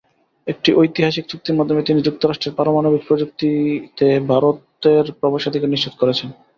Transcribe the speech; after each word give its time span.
একটি 0.47 0.69
ঐতিহাসিক 0.75 1.25
চুক্তির 1.27 1.57
মাধ্যমে 1.59 1.81
তিনি 1.83 1.99
যুক্তরাষ্ট্রের 2.01 2.57
পারমাণবিক 2.57 3.01
প্রযুক্তিতেভারতের 3.07 4.55
প্রবেশাধিকার 5.19 5.73
নিশ্চিত 5.73 5.93
করেছেন। 5.97 6.29